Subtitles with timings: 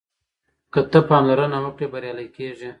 [0.73, 2.69] که ته پاملرنه وکړې بریالی کېږې.